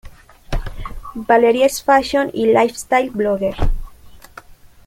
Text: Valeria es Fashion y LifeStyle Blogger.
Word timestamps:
Valeria 1.27 1.67
es 1.67 1.83
Fashion 1.83 2.31
y 2.33 2.47
LifeStyle 2.47 3.11
Blogger. 3.11 3.55